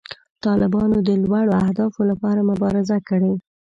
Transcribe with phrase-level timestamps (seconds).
[0.45, 3.33] طالبانو د لوړو اهدافو لپاره مبارزه کړې.